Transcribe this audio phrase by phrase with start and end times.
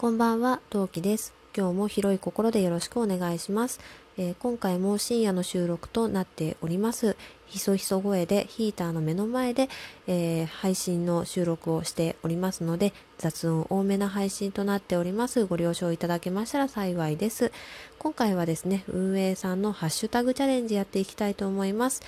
[0.00, 1.34] こんばんは、陶器です。
[1.54, 3.80] 今日も広い心でよろしくお願いします。
[4.16, 7.18] えー、今回も深夜の収録となっております。
[7.44, 9.68] ひそひそ声でヒーターの目の前で、
[10.06, 15.44] えー、配信の収録をしておりますので、雑音多めな配信となっております。
[15.44, 17.52] ご了承いただけましたら幸いです。
[17.98, 22.00] 今回はですね、運営さんのハッシュタグチャレンジやっていきたいと思います。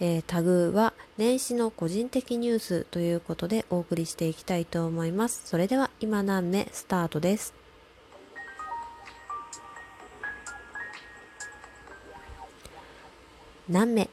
[0.00, 5.42] えー、タグは年始の個人的ニュースということでお送りしていきたいと思います。
[5.44, 7.54] それでは今何目スタートです。
[13.68, 14.08] 何目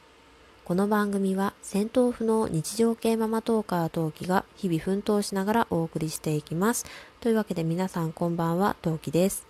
[0.64, 6.86] この番組は戦闘不能日常系ママトーカー陶器が日々奮闘しながらお送りしていきます。
[7.20, 9.46] というわけで皆さんこんばんは、陶器です。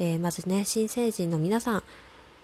[0.00, 1.82] えー、まずね、新成人の皆さん、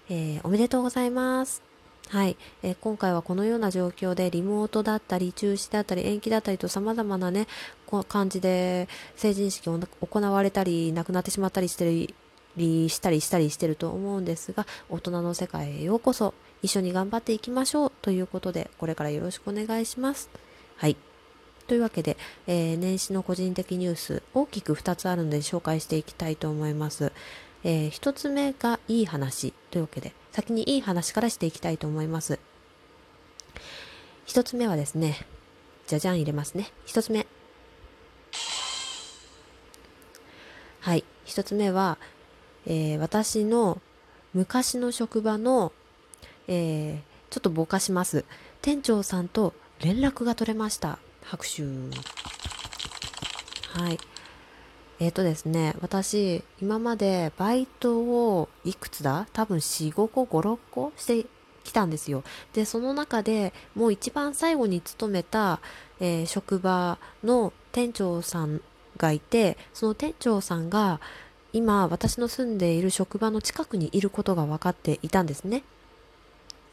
[0.09, 1.66] えー、おめでとうございます。
[2.09, 7.49] はい、えー、今回はこのような状況でリモートだったり中止だったり延期だったりと様々なね
[7.85, 12.09] こ感じで成人式を行われたりなくなってしまったりして
[12.57, 20.31] りしたりしたりしてると思うんですが大人の世界へようこそ一緒に頑張っていきましょうということでこれからよろしくお願いします。
[20.77, 20.97] はい
[21.67, 27.11] というわけで、えー、年始の個人的ニュース大きく2つあるので紹介していきたいと思います。
[27.65, 32.39] えー、1つ目がいい話というわけで先にいい話からしていきたいと思います。
[34.27, 35.27] 一つ目はですね、
[35.87, 36.71] じゃじゃん入れますね。
[36.85, 37.27] 一つ目。
[40.81, 41.05] はい。
[41.25, 41.97] 一つ目は、
[42.67, 43.81] えー、私の
[44.35, 45.73] 昔の職場の、
[46.49, 46.99] えー、
[47.33, 48.27] ちょっとぼかします。
[48.61, 50.99] 店長さんと連絡が取れました。
[51.23, 51.63] 拍手。
[51.63, 51.69] は
[53.91, 53.99] い。
[54.99, 59.27] えっ、ー、とですね、私、今までバイトをいくつだ？
[59.33, 61.27] 多分4、5個、5、6個して
[61.65, 62.25] きたんですよ。
[62.55, 65.61] で、その中でもう一番最後に勤めた、
[66.01, 68.63] えー、職場の店長さん
[68.97, 71.01] がいて、その店長さんが
[71.53, 75.63] 今私の住んでいる職場の近くにいることが分かっていたんですね。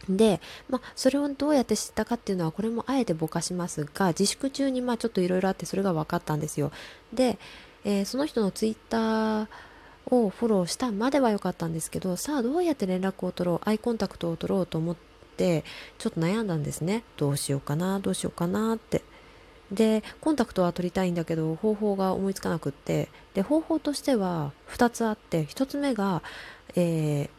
[0.10, 6.72] で、まあ、それをどうやって知ったかっていうのはこれもあえてぼかしますが自粛中にまあちょっといろいろあってそれが分かったんですよ。
[7.14, 7.38] で、
[7.86, 9.48] えー、その人のツイッター
[10.08, 14.96] をフォローしたまでは良かったんですけどさあどうやって連絡を取ろうアイコンタクトを取ろうと思っ
[15.38, 15.64] て
[15.98, 17.04] ちょっと悩んだんですね。
[17.18, 19.02] どうしようかなどうしようかなって。
[19.72, 23.10] でコンタクトは取りたいんだけど方法が思いつかなくって。
[23.34, 26.22] で方法としては2つあって1つ目が、
[26.76, 27.30] えー、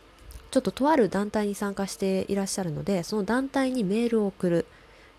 [0.50, 4.66] ちょっととある団体に参加していらっしゃるのでその団体にメールを送る。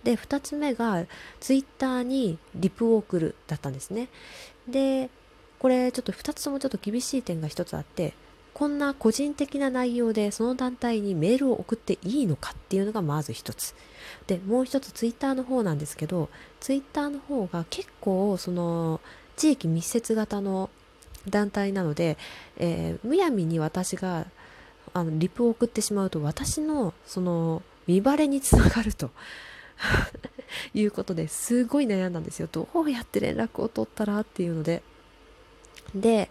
[0.03, 1.05] で2つ目が
[1.39, 4.09] ツイッターにリプを送るだったんですね。
[4.67, 5.09] で
[5.59, 8.13] これちょっと2つともちょっと厳しい点が1つあって
[8.53, 13.75] こんな個人的な内容でその団体にメールを送っていいのかっていうのがまず1つ。
[14.27, 19.01] でもう1つツイッターの方なんですけどツイッターの方が結構その
[19.35, 20.69] 地域密接型の
[21.27, 22.17] 団体なので、
[22.57, 24.25] えー、むやみに私が
[24.93, 29.11] あのリプを送ってしまうと私のその見バレにつながると。
[30.73, 32.47] いうことですごい悩んだんですよ。
[32.51, 34.81] どうやって連絡を取ったらっていうので。
[35.93, 36.29] で、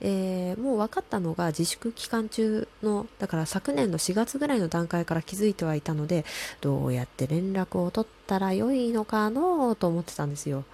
[0.00, 6.24] えー、もう分かったのが自粛期間中のだから昨年の4月ぐらいの段階から気づいてはいたので
[6.60, 10.64] どうやって連絡を取ったらよいのかのと思ってたんですよ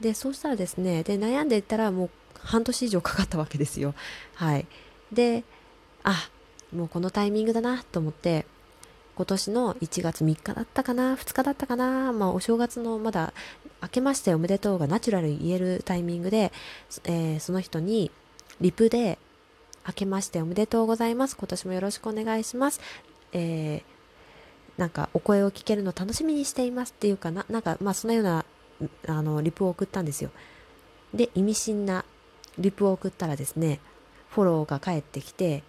[0.00, 3.94] でそうしたらですねで悩んでいったらもう半年以上かかったわけですよ
[4.34, 4.66] はい
[5.12, 5.42] で
[6.04, 6.28] あ
[6.72, 8.46] もうこのタイミングだなと思って
[9.16, 13.32] 今年の1月3日だったかな2日だったかな、まあ、お正月のまだ
[13.82, 16.52] 明けましておめでとうがナチュラルに言えるタイミングで、
[17.04, 18.10] えー、その人に
[18.60, 19.18] リプで
[19.86, 22.80] 明けましておめでとうございます今年もよろしくお願いします、
[23.32, 28.44] えー、なんかお声を聞けるの楽しみにしていますっていうかななんかまあそのような
[29.06, 30.30] あのリプを送ったんですよ。
[31.12, 32.04] で意味深な
[32.58, 33.78] リプを送ったらですね
[34.30, 35.62] フォローが返ってきて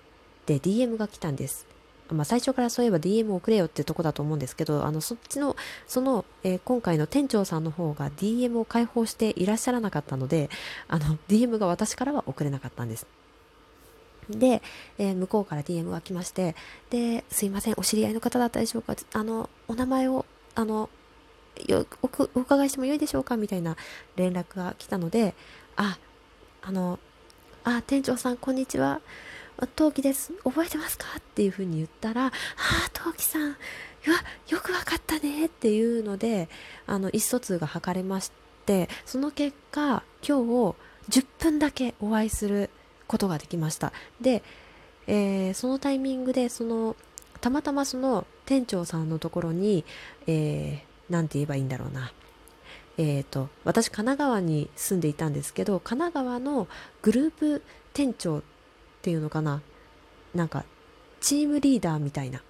[0.47, 1.75] で DM が来たんです。
[2.10, 5.56] まあ、最初からそういえば DM を送れよってとこだと思うんですけど、あの、そっちの、
[5.88, 10.50] その、えー、今回の店長さんの方が DM を開放していらっしゃらなかったので、
[10.88, 13.07] あの、DM が私からは送れなかったんです。
[14.30, 14.62] で、
[14.98, 16.56] えー、向こうから DM が来まして、
[16.90, 20.25] で、すいません、お知り合いの方だったでしょうか、あの、お名前を、
[20.56, 20.90] あの、
[21.68, 23.38] よおお伺いしてもよいでしょうか？
[23.38, 23.78] みたいな
[24.16, 25.34] 連絡が来たので、
[25.75, 25.98] あ、
[26.62, 27.00] あの、
[27.63, 29.01] あ、店長さん、こんにちは。
[29.75, 30.34] 陶器です。
[30.44, 31.06] 覚えてますか？
[31.18, 32.31] っていうふうに言ったら、ああ、
[32.94, 33.56] 陶器さん、うわ、
[34.50, 36.50] よくわかったねっていうので、
[36.88, 38.31] あの、意思疎通が図れまし
[38.66, 40.75] て、その結果、今日
[41.10, 42.69] 10分だけお会いする
[43.07, 43.94] ことができました。
[44.22, 44.44] で、
[45.07, 46.96] えー、そのタイミングで、その、
[47.42, 49.86] たまたまその店長さんのところに、
[50.28, 52.12] えー、て言えばいいんだろうな。
[52.98, 56.68] えーと、私神奈川に住んでいたんですけど神奈川の
[57.01, 57.62] グループ
[57.94, 58.42] 店長
[59.06, 59.62] ていうのかな
[60.34, 60.66] なんか
[61.22, 62.42] チームリーダーみたいな。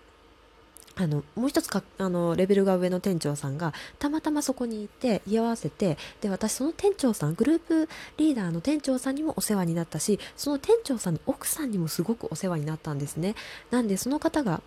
[0.97, 13.35] あのもう一つかあのレベルが上の店長さんがたまたまそこにいて居合わせてで私その店長さんグループリーダーの店長さんにもお世話になったしその店長さんの奥さんにもすごくお世話になったんですね。
[13.71, 14.61] なんでその方が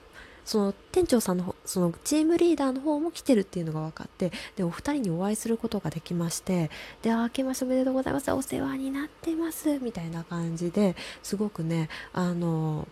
[0.48, 6.70] その店長さんのそのチームリーダーの方も来てるっていうのが分かってでお二人にお会いすることができまして
[7.02, 12.88] で「あ明けましておめでとうございますお世話になってます」みたいな感じですごくねあの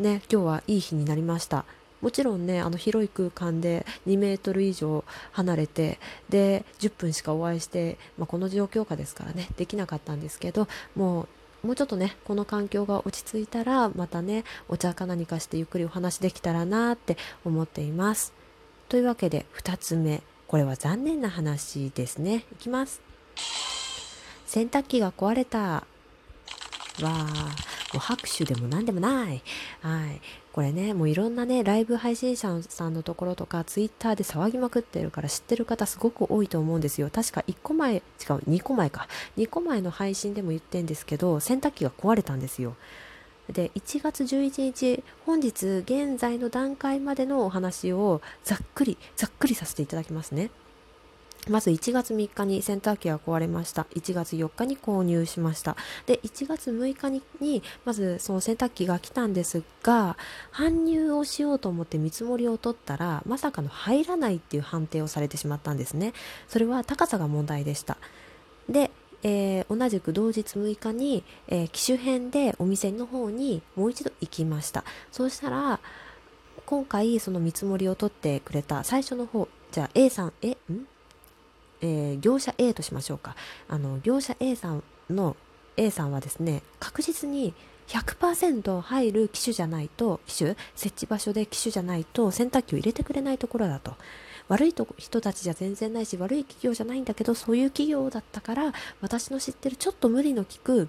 [0.00, 1.64] ね今日はいい日になりました。
[2.00, 6.00] もちろんねあの広い空間で2メートル以上離れて
[6.30, 11.28] で10分しかお会いして、まあ、この状況下ですからねできなかったんですけどもう
[11.62, 18.32] もうちょっとねこの環境が落ち着いたらまたねお茶か何かしてゆっくりお話できたらなって思っています。
[18.88, 20.22] というわけで2つ目。
[20.46, 22.44] これは残念な話ですね。
[22.52, 23.00] いきます。
[24.46, 25.58] 洗濯機が壊れた。
[25.58, 25.84] わ
[27.04, 27.54] あ
[27.98, 29.42] う拍手でも何でもない。
[29.80, 30.20] はい。
[30.52, 37.10] これね、もういろんなね、ライブ配信者さんのところとか、ツイッターで騒ぎまくってるから知ってる方すごく多いと思うんですよ。
[37.12, 38.02] 確か1個前、違う、
[38.48, 39.08] 2個前か。
[39.36, 42.76] 2個前の配信でも言ってんですけど、洗濯機が壊れたんですよ。
[43.50, 50.50] で1月11日本日現在の段階までのお話をざっくりざっくりさせていただきますね。
[51.48, 53.86] まず1月3日に洗濯機が壊れました。
[53.94, 55.76] 1月4日に購入しました。
[56.06, 60.16] で、1月6日にまずその洗濯機が来たんですが、
[60.52, 66.12] 搬入をしようと思って見積もりを取ったら、まさかの入らないっていう判定をされてしまったんですね。
[66.46, 67.96] それは高さが問題でした。
[68.68, 68.92] で、
[69.24, 74.84] えー、同じく同日6日に、えー、機種編でお店の方にもう一度行きました。
[75.10, 75.80] そうしたら、
[76.66, 80.86] 今回その見積もりを取ってくれた最初の方、じゃあ A さん、え、ん？
[81.82, 83.36] えー、業者 A としましょうか。
[83.68, 85.36] あの業者 A さんの
[85.76, 87.54] A さんはですね確実に
[87.88, 93.94] 100%入る機種じゃないと機種設置場所で機種じゃないと洗濯機を入れてくれないところだと。
[94.48, 100.88] 悪いと人たちじゃ全然ないし悪い企業じゃないんだけどそういう企業だったから私の知ってるちょっと無理の利く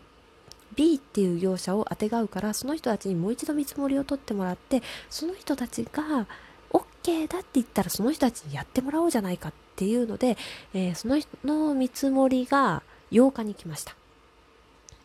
[0.75, 6.27] B っていう業者をあてがうからその人たちにもう一度見積もりを取ってもらってその人たちが
[6.71, 10.37] OK だって言ったらその人たちにやってもらおうじゃないかっっていうので、
[10.73, 13.95] えー、その人の見積もりが8日に来ました。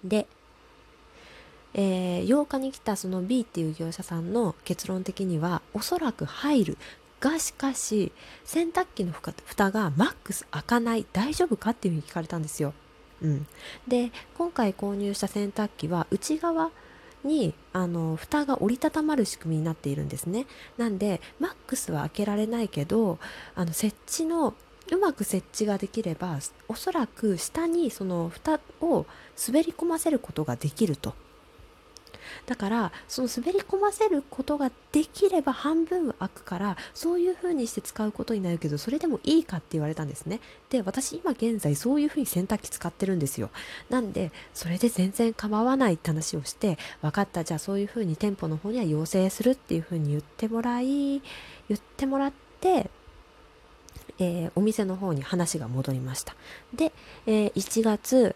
[0.05, 0.27] で、
[1.75, 6.79] えー、8日に来たその B っていう業者さんの結論的にはおそらく入る
[7.21, 8.13] がしかし
[8.45, 12.75] 洗濯機の蓋がマックス開かない大丈夫かっていうふうに聞かれたんですよ。
[13.21, 13.47] うん、
[13.89, 16.71] で今回購入した洗濯機は内側
[17.25, 20.47] にあの蓋が折りたたまる仕組みになっているんですね。
[20.77, 23.19] なんでマックスは開けられないけど
[23.55, 24.55] あの設置の
[24.91, 26.39] うまく設置ができれば
[26.69, 29.07] おそらく下にその蓋を
[29.47, 31.15] 滑り込ませることができると。
[32.47, 40.41] だからその滑り込ませることができれば半分は開くからそういう風にして使うことになるけどそれでもいいかって言われたんですね。
[40.71, 43.51] で私今現在そういう風に洗濯機使ってるんですよ。
[43.91, 47.45] なんでそれで全然構わないって話をして分かった。
[47.45, 51.21] じゃあそういう風に店舗の方には要請するっていう風に言ってもらい言
[51.75, 52.91] ってもらって
[54.19, 56.35] えー、お店の方に話が戻りました。
[56.75, 56.93] で、
[57.27, 58.35] えー、1月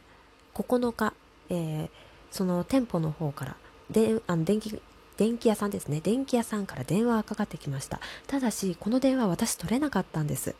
[0.55, 1.12] 9日、
[1.50, 1.88] えー、
[2.31, 3.57] その店舗の方から
[3.91, 4.81] であの電気
[5.17, 6.01] 電気屋さんですね。
[6.03, 8.01] 電気屋さんから電話がかかってきました。
[8.27, 10.55] ただしこの電話私取れなかったんです。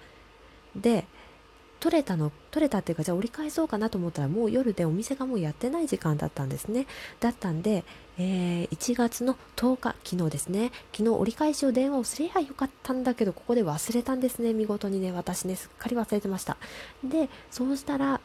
[0.77, 1.05] で
[1.81, 6.87] 取れたの取れたっていうかじゃあ折り返そうかなと思ったらもう夜でお店がもうやってない時間だったんですね。
[7.19, 7.83] だったんで、
[8.19, 10.71] えー、1月の10日昨日ですね。
[10.93, 14.53] 昨日折り返しを電話をすればよかったんだけどここで忘れたんですね。
[14.53, 16.57] 見事にね私ねすっかり忘れてました。
[17.03, 18.21] でそうしたら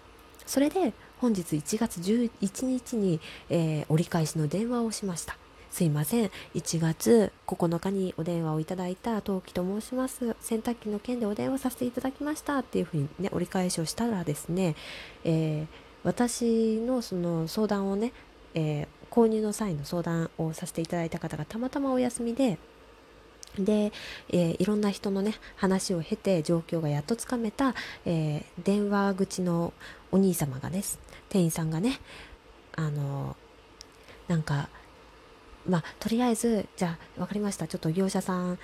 [0.46, 3.20] それで本日1月11日に、
[3.50, 5.36] えー、折り返しの電話をしました。
[5.72, 6.32] すいません。
[6.56, 10.36] 1月9日にお電話をいただいた陶器と申します。
[10.40, 14.76] 洗濯機の件でお電話させていただきましたっていうふうにね、折り返しをしたらですね、
[15.24, 15.68] えー、
[16.04, 18.14] 私のその相談をね、
[18.54, 22.60] えー、購入の際の相談をさせていただいた方がたまたまお休みで、
[23.58, 23.92] で、
[24.30, 27.74] えー、いろんな人のね話を経て状況がやっとつかめた、
[28.06, 29.74] えー、電話口の
[30.12, 32.00] お兄様がです店員さんがね
[32.76, 33.36] あの
[34.28, 34.70] なんか
[35.68, 37.68] まあとりあえずじゃあ分かりました。
[37.68, 38.60] ちょっと業者さん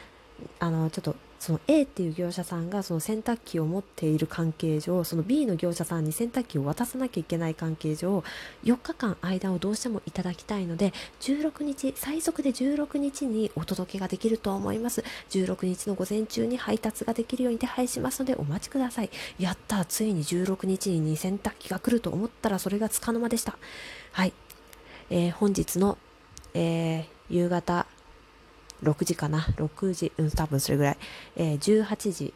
[0.60, 8.24] あのちょっとその A っていう業者さんがその洗濯機を持っている関係上その B の業者さんに洗濯機を渡さなきゃいけない関係上
[8.64, 23.58] 4日間間をどうしてもいただきたいので16日最速で16日にお届けができると思います16日の午前中に配達ができるように手配しますのでお待ちくださいやったついに16日に洗濯機が来ると思ったらそれがつかの間でした
[24.14, 24.32] はい、
[25.10, 25.98] えー、本日の、
[26.54, 27.86] えー、夕方
[28.84, 30.12] 6時かな？6時。
[30.18, 30.98] うん多分それぐらい、
[31.36, 32.34] えー、18時。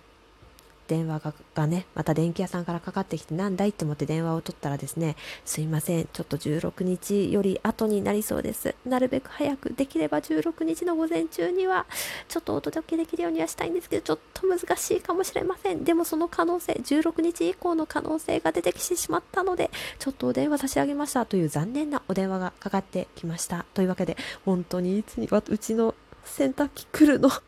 [0.87, 6.07] 電話ががねまた電気屋さんからかかってきてなんだいって思って電話を取ったらですねすいません。
[6.11, 8.73] ちょっと16日より後になりそうです。
[8.85, 11.85] なるべく早くできれば16日の午前中には
[12.27, 15.83] ちょっとお届けできるようにはしたいんですけどちょっと難しいかもしれません。
[15.83, 23.65] でもその可能性16日以降の可能性が出てきてしまったのでちょっとお電話差し上げましたという残念なお電話がかかってきました。
[23.73, 25.93] というわけで本当にいつにうちの
[26.27, 27.29] 洗濯機来るの。
[27.29, 27.41] っ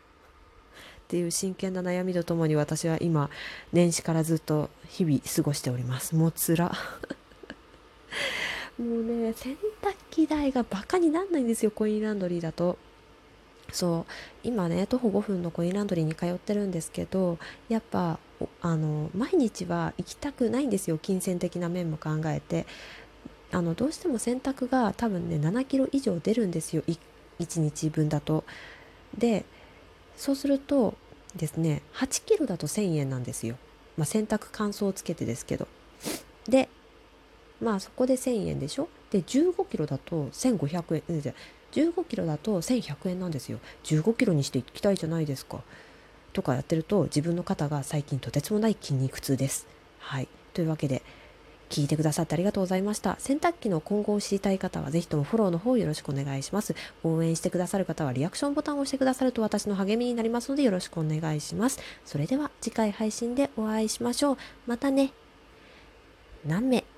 [1.08, 3.30] ていう真剣な悩みとともに私は今
[3.72, 6.14] 年始からずっと日々過ごしております。
[6.14, 6.72] もうつら。
[8.78, 11.70] もうね洗濯機代がバカになんないんですよ。
[11.70, 12.78] コインランドリーだと。
[13.72, 14.12] そう。
[14.44, 18.18] 今ね徒歩5分のコインランドリーに通ってるんですけどやっぱ
[18.62, 20.98] あの毎日は行きたくないんですよ。
[20.98, 22.66] 金銭的な面も考えて。
[23.52, 26.82] あのどうしても洗濯が多分ね7キロ以上出るんですよ。
[26.86, 26.98] 1,
[27.40, 28.44] 1日分だと。
[29.18, 29.44] で
[30.16, 30.94] そうすると
[31.34, 33.56] ですね8キロだと1000円なんですよ、
[33.96, 35.66] まあ、洗濯乾燥をつけてですけど。
[36.48, 36.68] で
[37.60, 38.88] まあそこで1000円でしょ？
[39.10, 41.20] で15キロだと1500円。
[41.20, 41.34] じゃ
[41.72, 43.58] 15キロだと1100円なんですよ。
[43.84, 45.60] 15キロにしていきたいじゃないですか。
[46.32, 49.66] とかやってると自分の肩が最近とてつもない筋肉痛です。
[49.98, 50.28] はい。
[50.54, 51.02] というわけで
[51.70, 53.16] 聞いてくださってありがとうございました。
[53.18, 56.74] 洗濯機の今後を知りたい方は、ぜひともフォローの方よろしくお願いします。
[57.04, 61.78] 応援してくださる方は、リアクションボタンを押してくださると私の励みになりますので、よろしくお願いします。
[62.04, 64.36] それでは、次回配信でお会いしましょう。
[64.66, 65.12] またね。
[66.44, 66.89] 何名？